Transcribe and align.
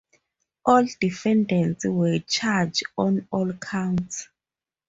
All 0.65 0.87
defendants 0.99 1.85
were 1.85 2.17
charged 2.27 2.85
on 2.97 3.27
all 3.29 3.53
counts. 3.53 4.29